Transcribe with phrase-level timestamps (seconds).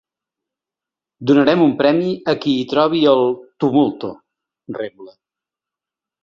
[1.31, 3.21] Donarem un premi a qui hi trobi el
[3.65, 4.11] “tumulto”,
[4.81, 5.15] rebla.